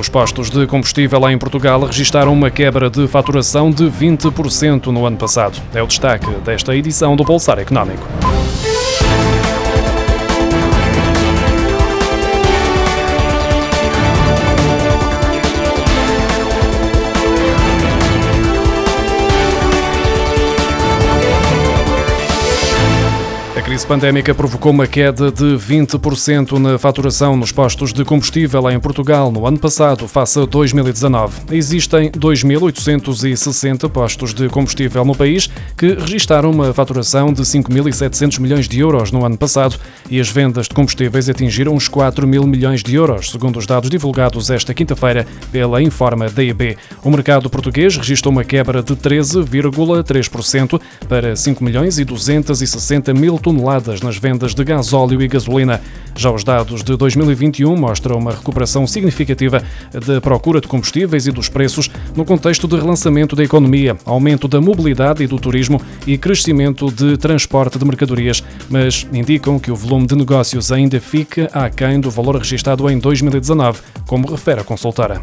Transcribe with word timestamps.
Os 0.00 0.08
postos 0.08 0.48
de 0.48 0.66
combustível 0.66 1.28
em 1.28 1.36
Portugal 1.36 1.84
registaram 1.84 2.32
uma 2.32 2.50
quebra 2.50 2.88
de 2.88 3.06
faturação 3.06 3.70
de 3.70 3.84
20% 3.84 4.86
no 4.86 5.04
ano 5.04 5.18
passado. 5.18 5.60
É 5.74 5.82
o 5.82 5.86
destaque 5.86 6.30
desta 6.42 6.74
edição 6.74 7.14
do 7.14 7.22
Pulsar 7.22 7.58
Económico. 7.58 8.08
Pandémica 23.90 24.32
provocou 24.32 24.70
uma 24.70 24.86
queda 24.86 25.32
de 25.32 25.56
20% 25.56 26.58
na 26.60 26.78
faturação 26.78 27.36
nos 27.36 27.50
postos 27.50 27.92
de 27.92 28.04
combustível 28.04 28.70
em 28.70 28.78
Portugal 28.78 29.32
no 29.32 29.44
ano 29.44 29.58
passado, 29.58 30.06
face 30.06 30.38
a 30.38 30.44
2019. 30.44 31.40
Existem 31.50 32.08
2.860 32.12 33.90
postos 33.90 34.32
de 34.32 34.48
combustível 34.48 35.04
no 35.04 35.12
país 35.12 35.50
que 35.76 35.94
registaram 35.94 36.52
uma 36.52 36.72
faturação 36.72 37.32
de 37.32 37.42
5.700 37.42 38.38
milhões 38.38 38.68
de 38.68 38.78
euros 38.78 39.10
no 39.10 39.24
ano 39.24 39.36
passado 39.36 39.76
e 40.08 40.20
as 40.20 40.28
vendas 40.28 40.68
de 40.68 40.74
combustíveis 40.76 41.28
atingiram 41.28 41.74
os 41.74 41.88
4 41.88 42.28
mil 42.28 42.46
milhões 42.46 42.84
de 42.84 42.94
euros, 42.94 43.32
segundo 43.32 43.58
os 43.58 43.66
dados 43.66 43.90
divulgados 43.90 44.50
esta 44.50 44.72
quinta-feira 44.72 45.26
pela 45.50 45.82
Informa 45.82 46.28
DIB. 46.28 46.78
O 47.02 47.10
mercado 47.10 47.50
português 47.50 47.96
registrou 47.96 48.30
uma 48.30 48.44
quebra 48.44 48.84
de 48.84 48.94
13,3% 48.94 50.80
para 51.08 51.34
5 51.34 51.64
milhões 51.64 51.98
e 51.98 52.04
260 52.04 53.12
mil 53.12 53.36
toneladas 53.36 53.79
nas 54.02 54.16
vendas 54.16 54.54
de 54.54 54.64
gasóleo 54.64 55.22
e 55.22 55.28
gasolina. 55.28 55.80
Já 56.16 56.30
os 56.30 56.44
dados 56.44 56.82
de 56.82 56.96
2021 56.96 57.74
mostram 57.76 58.18
uma 58.18 58.32
recuperação 58.32 58.86
significativa 58.86 59.62
da 60.06 60.20
procura 60.20 60.60
de 60.60 60.68
combustíveis 60.68 61.26
e 61.26 61.32
dos 61.32 61.48
preços 61.48 61.90
no 62.14 62.24
contexto 62.24 62.68
de 62.68 62.76
relançamento 62.76 63.34
da 63.34 63.44
economia, 63.44 63.96
aumento 64.04 64.46
da 64.46 64.60
mobilidade 64.60 65.22
e 65.22 65.26
do 65.26 65.38
turismo 65.38 65.80
e 66.06 66.18
crescimento 66.18 66.90
de 66.90 67.16
transporte 67.16 67.78
de 67.78 67.84
mercadorias, 67.84 68.42
mas 68.68 69.06
indicam 69.12 69.58
que 69.58 69.70
o 69.70 69.76
volume 69.76 70.06
de 70.06 70.16
negócios 70.16 70.70
ainda 70.70 71.00
fica 71.00 71.48
aquém 71.52 72.00
do 72.00 72.10
valor 72.10 72.36
registrado 72.36 72.88
em 72.90 72.98
2019, 72.98 73.80
como 74.06 74.28
refere 74.28 74.60
a 74.60 74.64
consultora. 74.64 75.20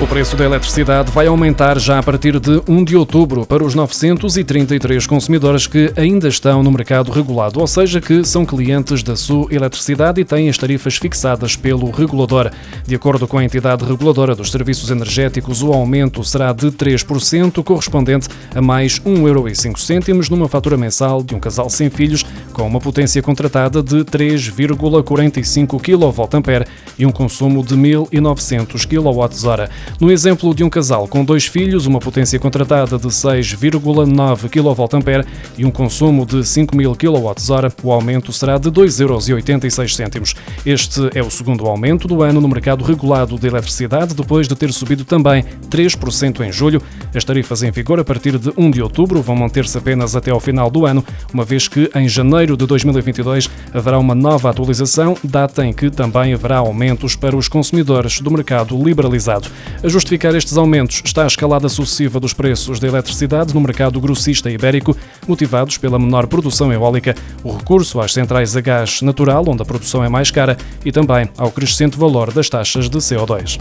O 0.00 0.06
preço 0.06 0.36
da 0.36 0.44
eletricidade 0.44 1.10
vai 1.10 1.26
aumentar 1.26 1.76
já 1.80 1.98
a 1.98 2.02
partir 2.04 2.38
de 2.38 2.62
1 2.68 2.84
de 2.84 2.96
outubro 2.96 3.44
para 3.44 3.64
os 3.64 3.74
933 3.74 5.04
consumidores 5.08 5.66
que 5.66 5.92
ainda 5.96 6.28
estão 6.28 6.62
no 6.62 6.70
mercado 6.70 7.10
regulado, 7.10 7.58
ou 7.58 7.66
seja, 7.66 8.00
que 8.00 8.22
são 8.22 8.46
clientes 8.46 9.02
da 9.02 9.16
sua 9.16 9.52
eletricidade 9.52 10.20
e 10.20 10.24
têm 10.24 10.48
as 10.48 10.56
tarifas 10.56 10.96
fixadas 10.96 11.56
pelo 11.56 11.90
regulador. 11.90 12.48
De 12.86 12.94
acordo 12.94 13.26
com 13.26 13.38
a 13.38 13.44
entidade 13.44 13.84
reguladora 13.84 14.36
dos 14.36 14.52
serviços 14.52 14.88
energéticos, 14.88 15.64
o 15.64 15.72
aumento 15.72 16.22
será 16.22 16.52
de 16.52 16.68
3%, 16.68 17.60
correspondente 17.64 18.28
a 18.54 18.62
mais 18.62 19.00
1,05 19.00 20.08
euro 20.08 20.30
numa 20.30 20.48
fatura 20.48 20.76
mensal 20.76 21.24
de 21.24 21.34
um 21.34 21.40
casal 21.40 21.68
sem 21.68 21.90
filhos 21.90 22.24
com 22.52 22.64
uma 22.64 22.80
potência 22.80 23.20
contratada 23.20 23.82
de 23.82 24.04
3,45 24.04 25.80
kVA 25.80 26.66
e 26.96 27.04
um 27.04 27.10
consumo 27.10 27.64
de 27.64 27.76
1.900 27.76 28.86
kWh. 28.86 29.68
No 30.00 30.12
exemplo 30.12 30.54
de 30.54 30.62
um 30.62 30.70
casal 30.70 31.08
com 31.08 31.24
dois 31.24 31.46
filhos, 31.46 31.86
uma 31.86 31.98
potência 31.98 32.38
contratada 32.38 32.98
de 32.98 33.08
6,9 33.08 34.48
kVA 34.48 35.26
e 35.56 35.64
um 35.64 35.70
consumo 35.70 36.24
de 36.24 36.38
5.000 36.38 36.96
kWh, 36.96 37.74
o 37.82 37.92
aumento 37.92 38.32
será 38.32 38.58
de 38.58 38.70
2,86 38.70 40.00
euros. 40.00 40.34
Este 40.64 41.10
é 41.14 41.22
o 41.22 41.30
segundo 41.30 41.66
aumento 41.66 42.06
do 42.06 42.22
ano 42.22 42.40
no 42.40 42.48
mercado 42.48 42.84
regulado 42.84 43.38
de 43.38 43.46
eletricidade, 43.46 44.14
depois 44.14 44.46
de 44.46 44.54
ter 44.54 44.72
subido 44.72 45.04
também 45.04 45.44
3% 45.68 46.40
em 46.40 46.52
julho. 46.52 46.82
As 47.14 47.24
tarifas 47.24 47.62
em 47.62 47.70
vigor 47.70 47.98
a 47.98 48.04
partir 48.04 48.38
de 48.38 48.52
1 48.56 48.70
de 48.70 48.82
outubro 48.82 49.22
vão 49.22 49.34
manter-se 49.34 49.76
apenas 49.78 50.14
até 50.14 50.30
ao 50.30 50.38
final 50.38 50.70
do 50.70 50.84
ano, 50.84 51.04
uma 51.32 51.44
vez 51.44 51.66
que 51.66 51.90
em 51.94 52.08
janeiro 52.08 52.56
de 52.56 52.66
2022 52.66 53.48
haverá 53.72 53.98
uma 53.98 54.14
nova 54.14 54.50
atualização, 54.50 55.16
data 55.24 55.64
em 55.64 55.72
que 55.72 55.90
também 55.90 56.34
haverá 56.34 56.58
aumentos 56.58 57.16
para 57.16 57.36
os 57.36 57.48
consumidores 57.48 58.20
do 58.20 58.30
mercado 58.30 58.76
liberalizado. 58.82 59.48
A 59.82 59.88
justificar 59.88 60.34
estes 60.34 60.56
aumentos 60.56 61.00
está 61.04 61.24
a 61.24 61.26
escalada 61.26 61.68
sucessiva 61.68 62.20
dos 62.20 62.32
preços 62.32 62.78
da 62.78 62.88
eletricidade 62.88 63.54
no 63.54 63.60
mercado 63.60 64.00
grossista 64.00 64.50
ibérico, 64.50 64.96
motivados 65.26 65.78
pela 65.78 65.98
menor 65.98 66.26
produção 66.26 66.72
eólica, 66.72 67.14
o 67.42 67.56
recurso 67.56 68.00
às 68.00 68.12
centrais 68.12 68.56
a 68.56 68.60
gás 68.60 69.02
natural, 69.02 69.44
onde 69.48 69.62
a 69.62 69.66
produção 69.66 70.04
é 70.04 70.08
mais 70.08 70.30
cara, 70.30 70.56
e 70.84 70.92
também 70.92 71.28
ao 71.36 71.50
crescente 71.50 71.98
valor 71.98 72.32
das 72.32 72.48
taxas 72.48 72.88
de 72.88 72.98
CO2. 72.98 73.58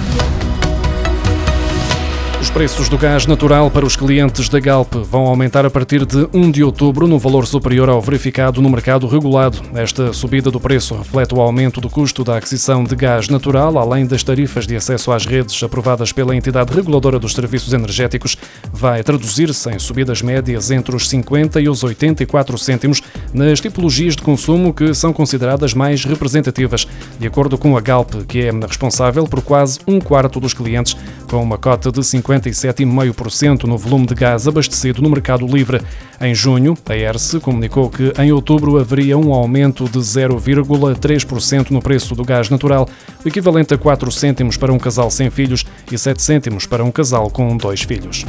Os 2.39 2.51
preços 2.51 2.87
do 2.87 2.99
gás 2.99 3.25
natural 3.25 3.71
para 3.71 3.83
os 3.83 3.95
clientes 3.95 4.47
da 4.47 4.59
Galp 4.59 4.93
vão 4.93 5.25
aumentar 5.25 5.65
a 5.65 5.71
partir 5.71 6.05
de 6.05 6.29
1 6.31 6.51
de 6.51 6.63
outubro, 6.63 7.07
num 7.07 7.17
valor 7.17 7.47
superior 7.47 7.89
ao 7.89 7.99
verificado 7.99 8.61
no 8.61 8.69
mercado 8.69 9.07
regulado. 9.07 9.59
Esta 9.73 10.13
subida 10.13 10.51
do 10.51 10.59
preço 10.59 10.95
reflete 10.95 11.33
o 11.33 11.41
aumento 11.41 11.81
do 11.81 11.89
custo 11.89 12.23
da 12.23 12.37
aquisição 12.37 12.83
de 12.83 12.95
gás 12.95 13.27
natural, 13.27 13.75
além 13.79 14.05
das 14.05 14.21
tarifas 14.21 14.67
de 14.67 14.75
acesso 14.75 15.11
às 15.11 15.25
redes 15.25 15.61
aprovadas 15.63 16.11
pela 16.11 16.35
entidade 16.35 16.71
reguladora 16.71 17.17
dos 17.17 17.33
serviços 17.33 17.73
energéticos, 17.73 18.37
vai 18.71 19.01
traduzir-se 19.01 19.71
em 19.71 19.79
subidas 19.79 20.21
médias 20.21 20.69
entre 20.69 20.95
os 20.95 21.09
50 21.09 21.59
e 21.59 21.67
os 21.67 21.83
84 21.83 22.55
cêntimos 22.59 23.01
nas 23.33 23.59
tipologias 23.59 24.15
de 24.15 24.21
consumo 24.21 24.75
que 24.75 24.93
são 24.93 25.11
consideradas 25.11 25.73
mais 25.73 26.05
representativas, 26.05 26.87
de 27.19 27.25
acordo 27.25 27.57
com 27.57 27.75
a 27.75 27.81
Galp, 27.81 28.13
que 28.27 28.41
é 28.41 28.51
responsável 28.51 29.23
por 29.25 29.41
quase 29.41 29.79
um 29.87 29.99
quarto 29.99 30.39
dos 30.39 30.53
clientes, 30.53 30.95
com 31.27 31.43
uma 31.43 31.57
cota 31.57 31.91
de 31.91 32.03
50 32.03 32.37
57,5% 32.49 33.63
no 33.63 33.77
volume 33.77 34.05
de 34.05 34.15
gás 34.15 34.47
abastecido 34.47 35.01
no 35.01 35.09
mercado 35.09 35.45
livre. 35.45 35.81
Em 36.19 36.33
junho, 36.33 36.75
a 36.85 36.95
ERSE 36.95 37.39
comunicou 37.39 37.89
que 37.89 38.13
em 38.19 38.31
outubro 38.31 38.77
haveria 38.77 39.17
um 39.17 39.33
aumento 39.33 39.85
de 39.85 39.99
0,3% 39.99 41.71
no 41.71 41.81
preço 41.81 42.15
do 42.15 42.23
gás 42.23 42.49
natural, 42.49 42.87
o 43.23 43.27
equivalente 43.27 43.73
a 43.73 43.77
4 43.77 44.11
cêntimos 44.11 44.57
para 44.57 44.73
um 44.73 44.79
casal 44.79 45.09
sem 45.11 45.29
filhos 45.29 45.65
e 45.91 45.97
7 45.97 46.21
cêntimos 46.21 46.65
para 46.65 46.83
um 46.83 46.91
casal 46.91 47.29
com 47.29 47.55
dois 47.55 47.81
filhos. 47.81 48.25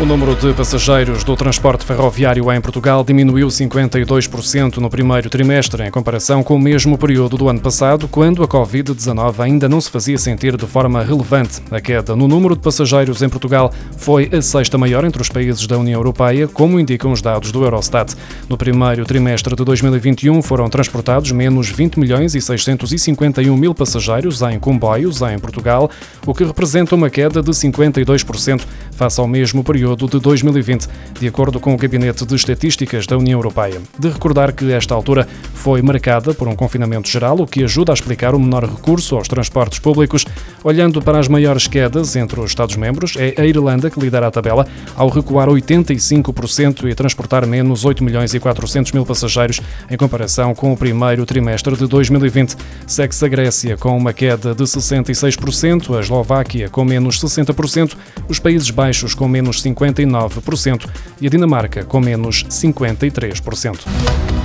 O 0.00 0.04
número 0.04 0.34
de 0.34 0.52
passageiros 0.52 1.22
do 1.22 1.36
transporte 1.36 1.84
ferroviário 1.84 2.52
em 2.52 2.60
Portugal 2.60 3.04
diminuiu 3.04 3.46
52% 3.46 4.78
no 4.78 4.90
primeiro 4.90 5.30
trimestre, 5.30 5.84
em 5.84 5.90
comparação 5.90 6.42
com 6.42 6.56
o 6.56 6.58
mesmo 6.58 6.98
período 6.98 7.38
do 7.38 7.48
ano 7.48 7.60
passado, 7.60 8.08
quando 8.08 8.42
a 8.42 8.48
Covid-19 8.48 9.38
ainda 9.38 9.68
não 9.68 9.80
se 9.80 9.88
fazia 9.88 10.18
sentir 10.18 10.56
de 10.56 10.66
forma 10.66 11.02
relevante. 11.04 11.62
A 11.70 11.80
queda 11.80 12.16
no 12.16 12.26
número 12.26 12.56
de 12.56 12.60
passageiros 12.60 13.22
em 13.22 13.28
Portugal 13.28 13.72
foi 13.96 14.28
a 14.32 14.42
sexta 14.42 14.76
maior 14.76 15.04
entre 15.04 15.22
os 15.22 15.28
países 15.28 15.64
da 15.64 15.78
União 15.78 16.00
Europeia, 16.00 16.48
como 16.48 16.80
indicam 16.80 17.12
os 17.12 17.22
dados 17.22 17.52
do 17.52 17.62
Eurostat. 17.62 18.16
No 18.48 18.58
primeiro 18.58 19.04
trimestre 19.04 19.54
de 19.54 19.64
2021 19.64 20.42
foram 20.42 20.68
transportados 20.68 21.30
menos 21.30 21.70
20 21.70 22.00
milhões 22.00 22.34
e 22.34 22.40
651 22.40 23.56
mil 23.56 23.72
passageiros 23.72 24.42
em 24.42 24.58
comboios 24.58 25.22
em 25.22 25.38
Portugal, 25.38 25.88
o 26.26 26.34
que 26.34 26.42
representa 26.42 26.96
uma 26.96 27.08
queda 27.08 27.40
de 27.40 27.52
52% 27.52 28.62
face 28.90 29.20
ao 29.20 29.28
mesmo 29.28 29.62
período 29.62 29.84
período 29.94 30.08
de 30.08 30.20
2020, 30.20 30.88
de 31.18 31.28
acordo 31.28 31.60
com 31.60 31.72
o 31.72 31.76
Gabinete 31.76 32.26
de 32.26 32.34
Estatísticas 32.34 33.06
da 33.06 33.16
União 33.16 33.38
Europeia. 33.38 33.80
De 33.98 34.08
recordar 34.08 34.52
que 34.52 34.72
esta 34.72 34.94
altura 34.94 35.26
foi 35.54 35.80
marcada 35.82 36.34
por 36.34 36.48
um 36.48 36.56
confinamento 36.56 37.08
geral, 37.08 37.40
o 37.40 37.46
que 37.46 37.62
ajuda 37.62 37.92
a 37.92 37.94
explicar 37.94 38.34
o 38.34 38.40
menor 38.40 38.64
recurso 38.64 39.16
aos 39.16 39.28
transportes 39.28 39.78
públicos. 39.78 40.24
Olhando 40.62 41.00
para 41.00 41.18
as 41.18 41.28
maiores 41.28 41.66
quedas 41.66 42.16
entre 42.16 42.40
os 42.40 42.50
Estados-membros, 42.50 43.14
é 43.16 43.40
a 43.40 43.46
Irlanda 43.46 43.90
que 43.90 44.00
lidera 44.00 44.26
a 44.26 44.30
tabela, 44.30 44.66
ao 44.96 45.08
recuar 45.08 45.48
85% 45.48 46.90
e 46.90 46.94
transportar 46.94 47.46
menos 47.46 47.84
8 47.84 48.02
milhões 48.02 48.34
e 48.34 48.40
400 48.40 48.92
mil 48.92 49.06
passageiros 49.06 49.60
em 49.90 49.96
comparação 49.96 50.54
com 50.54 50.72
o 50.72 50.76
primeiro 50.76 51.24
trimestre 51.24 51.76
de 51.76 51.86
2020. 51.86 52.56
Segue-se 52.86 53.24
a 53.24 53.28
Grécia 53.28 53.76
com 53.76 53.96
uma 53.96 54.12
queda 54.12 54.54
de 54.54 54.64
66%, 54.64 55.96
a 55.96 56.00
Eslováquia 56.00 56.68
com 56.68 56.84
menos 56.84 57.20
60%, 57.20 57.96
os 58.28 58.38
Países 58.38 58.70
Baixos 58.70 59.14
com 59.14 59.28
menos 59.28 59.62
50%, 59.62 59.73
59% 59.74 60.88
e 61.20 61.26
a 61.26 61.30
Dinamarca 61.30 61.84
com 61.84 62.00
menos 62.00 62.44
53%. 62.44 64.43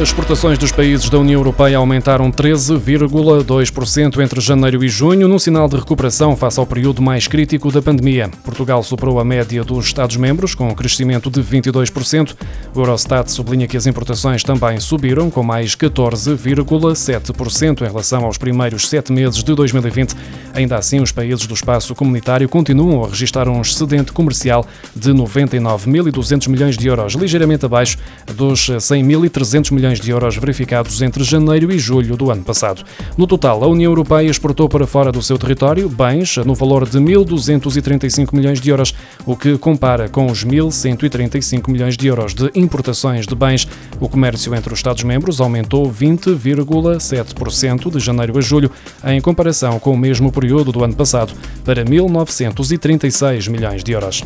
As 0.00 0.08
exportações 0.08 0.56
dos 0.56 0.72
países 0.72 1.10
da 1.10 1.18
União 1.18 1.38
Europeia 1.38 1.76
aumentaram 1.76 2.32
13,2% 2.32 4.22
entre 4.22 4.40
janeiro 4.40 4.82
e 4.82 4.88
junho, 4.88 5.28
num 5.28 5.38
sinal 5.38 5.68
de 5.68 5.76
recuperação 5.76 6.34
face 6.34 6.58
ao 6.58 6.64
período 6.64 7.02
mais 7.02 7.28
crítico 7.28 7.70
da 7.70 7.82
pandemia. 7.82 8.30
Portugal 8.42 8.82
superou 8.82 9.20
a 9.20 9.24
média 9.26 9.62
dos 9.62 9.84
Estados-membros, 9.84 10.54
com 10.54 10.70
um 10.70 10.74
crescimento 10.74 11.28
de 11.28 11.42
22%. 11.42 12.34
O 12.74 12.80
Eurostat 12.80 13.30
sublinha 13.30 13.68
que 13.68 13.76
as 13.76 13.86
importações 13.86 14.42
também 14.42 14.80
subiram, 14.80 15.28
com 15.28 15.42
mais 15.42 15.76
14,7% 15.76 17.82
em 17.82 17.84
relação 17.84 18.24
aos 18.24 18.38
primeiros 18.38 18.88
sete 18.88 19.12
meses 19.12 19.44
de 19.44 19.54
2020. 19.54 20.16
Ainda 20.54 20.78
assim, 20.78 21.00
os 21.00 21.12
países 21.12 21.46
do 21.46 21.52
espaço 21.52 21.94
comunitário 21.94 22.48
continuam 22.48 23.04
a 23.04 23.08
registrar 23.08 23.50
um 23.50 23.60
excedente 23.60 24.12
comercial 24.12 24.66
de 24.96 25.12
99.200 25.12 26.48
milhões 26.48 26.78
de 26.78 26.88
euros, 26.88 27.12
ligeiramente 27.12 27.66
abaixo 27.66 27.98
dos 28.34 28.70
100.300 28.70 29.70
milhões 29.70 29.89
de 29.98 30.10
euros 30.10 30.36
verificados 30.36 31.00
entre 31.02 31.24
janeiro 31.24 31.72
e 31.72 31.78
julho 31.78 32.16
do 32.16 32.30
ano 32.30 32.42
passado. 32.42 32.84
No 33.16 33.26
total, 33.26 33.64
a 33.64 33.66
União 33.66 33.90
Europeia 33.90 34.28
exportou 34.28 34.68
para 34.68 34.86
fora 34.86 35.10
do 35.10 35.22
seu 35.22 35.38
território 35.38 35.88
bens 35.88 36.36
no 36.36 36.54
valor 36.54 36.88
de 36.88 36.98
1.235 36.98 38.34
milhões 38.34 38.60
de 38.60 38.70
euros, 38.70 38.94
o 39.26 39.34
que 39.34 39.58
compara 39.58 40.08
com 40.08 40.26
os 40.26 40.44
1.135 40.44 41.70
milhões 41.70 41.96
de 41.96 42.06
euros 42.06 42.34
de 42.34 42.50
importações 42.54 43.26
de 43.26 43.34
bens. 43.34 43.66
O 43.98 44.08
comércio 44.08 44.54
entre 44.54 44.72
os 44.72 44.78
Estados-membros 44.78 45.40
aumentou 45.40 45.90
20,7% 45.90 47.90
de 47.90 47.98
janeiro 47.98 48.38
a 48.38 48.40
julho, 48.40 48.70
em 49.04 49.20
comparação 49.20 49.78
com 49.78 49.92
o 49.92 49.98
mesmo 49.98 50.30
período 50.30 50.70
do 50.70 50.84
ano 50.84 50.94
passado, 50.94 51.32
para 51.64 51.84
1.936 51.84 53.48
milhões 53.48 53.82
de 53.82 53.92
euros. 53.92 54.22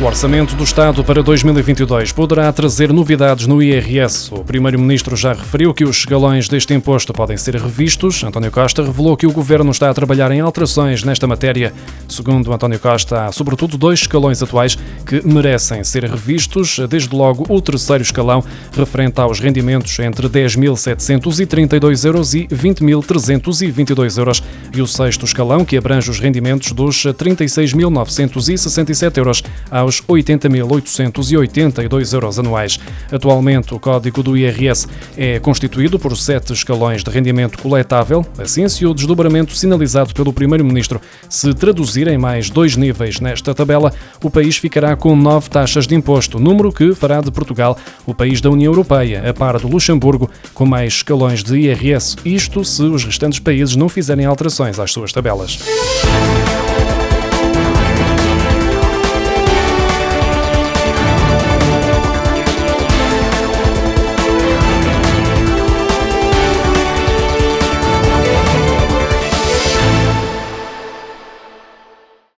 O 0.00 0.04
Orçamento 0.04 0.54
do 0.54 0.62
Estado 0.62 1.02
para 1.02 1.24
2022 1.24 2.12
poderá 2.12 2.52
trazer 2.52 2.92
novidades 2.92 3.48
no 3.48 3.60
IRS. 3.60 4.32
O 4.32 4.44
Primeiro-Ministro 4.44 5.16
já 5.16 5.32
referiu 5.32 5.74
que 5.74 5.82
os 5.82 5.96
escalões 5.96 6.48
deste 6.48 6.72
imposto 6.72 7.12
podem 7.12 7.36
ser 7.36 7.56
revistos. 7.56 8.22
António 8.22 8.52
Costa 8.52 8.84
revelou 8.84 9.16
que 9.16 9.26
o 9.26 9.32
Governo 9.32 9.72
está 9.72 9.90
a 9.90 9.94
trabalhar 9.94 10.30
em 10.30 10.38
alterações 10.38 11.02
nesta 11.02 11.26
matéria. 11.26 11.74
Segundo 12.08 12.52
António 12.52 12.78
Costa, 12.78 13.24
há 13.24 13.32
sobretudo 13.32 13.76
dois 13.76 14.02
escalões 14.02 14.40
atuais 14.40 14.78
que 15.04 15.20
merecem 15.26 15.82
ser 15.82 16.04
revistos. 16.04 16.78
Desde 16.88 17.12
logo, 17.12 17.44
o 17.48 17.60
terceiro 17.60 18.04
escalão, 18.04 18.44
referente 18.72 19.20
aos 19.20 19.40
rendimentos 19.40 19.98
entre 19.98 20.28
10.732 20.28 22.04
euros 22.04 22.34
e 22.34 22.46
20.322 22.46 24.16
euros. 24.16 24.44
E 24.72 24.80
o 24.80 24.86
sexto 24.86 25.24
escalão, 25.24 25.64
que 25.64 25.76
abrange 25.76 26.08
os 26.08 26.20
rendimentos 26.20 26.70
dos 26.70 26.98
36.967 26.98 29.16
euros 29.16 29.42
aos 29.68 29.87
aos 29.88 30.02
80.882 30.02 32.12
euros 32.12 32.38
anuais. 32.38 32.78
Atualmente, 33.10 33.74
o 33.74 33.80
código 33.80 34.22
do 34.22 34.36
IRS 34.36 34.86
é 35.16 35.40
constituído 35.40 35.98
por 35.98 36.14
sete 36.16 36.52
escalões 36.52 37.02
de 37.02 37.10
rendimento 37.10 37.58
coletável. 37.58 38.24
Assim, 38.38 38.68
se 38.68 38.84
o 38.84 38.92
desdobramento 38.92 39.56
sinalizado 39.56 40.12
pelo 40.12 40.32
Primeiro-Ministro 40.32 41.00
se 41.28 41.52
traduzir 41.54 42.06
em 42.08 42.18
mais 42.18 42.50
dois 42.50 42.76
níveis 42.76 43.18
nesta 43.18 43.54
tabela, 43.54 43.92
o 44.22 44.30
país 44.30 44.58
ficará 44.58 44.94
com 44.94 45.16
nove 45.16 45.48
taxas 45.48 45.86
de 45.86 45.94
imposto, 45.94 46.38
número 46.38 46.70
que 46.70 46.94
fará 46.94 47.20
de 47.20 47.30
Portugal 47.30 47.78
o 48.06 48.14
país 48.14 48.40
da 48.40 48.50
União 48.50 48.70
Europeia, 48.70 49.28
a 49.28 49.32
par 49.32 49.58
do 49.58 49.68
Luxemburgo, 49.68 50.30
com 50.52 50.66
mais 50.66 50.94
escalões 50.94 51.42
de 51.42 51.56
IRS. 51.56 52.16
Isto 52.24 52.64
se 52.64 52.82
os 52.82 53.04
restantes 53.04 53.38
países 53.38 53.74
não 53.74 53.88
fizerem 53.88 54.26
alterações 54.26 54.78
às 54.78 54.92
suas 54.92 55.12
tabelas. 55.12 55.58